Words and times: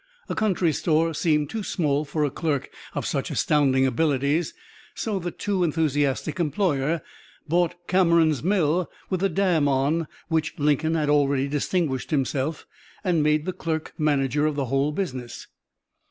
A 0.29 0.33
country 0.33 0.73
store 0.73 1.13
seemed 1.13 1.51
too 1.51 1.61
small 1.61 2.05
for 2.05 2.23
a 2.23 2.31
clerk 2.31 2.71
of 2.95 3.05
such 3.05 3.29
astounding 3.29 3.85
abilities, 3.85 4.51
so 4.95 5.19
the 5.19 5.29
too 5.29 5.63
enthusiastic 5.63 6.39
employer 6.39 7.03
bought 7.47 7.75
Cameron's 7.85 8.41
mill 8.41 8.89
with 9.11 9.19
the 9.19 9.29
dam 9.29 9.67
on 9.67 10.07
which 10.27 10.57
Lincoln 10.57 10.95
had 10.95 11.07
already 11.11 11.47
distinguished 11.47 12.09
himself, 12.09 12.65
and 13.03 13.21
made 13.21 13.45
the 13.45 13.53
clerk 13.53 13.93
manager 13.95 14.47
of 14.47 14.55
the 14.55 14.65
whole 14.65 14.91
business. 14.91 15.45